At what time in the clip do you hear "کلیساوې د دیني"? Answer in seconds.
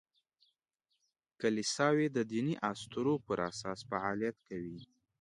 1.41-2.55